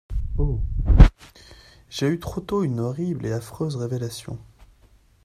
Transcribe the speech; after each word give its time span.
Oh! 0.39 0.59
j’ai 1.91 2.07
eu 2.07 2.19
trop 2.19 2.41
tôt 2.41 2.63
une 2.63 2.79
horrible 2.79 3.23
et 3.27 3.31
affreuse 3.31 3.75
révélation. 3.75 4.39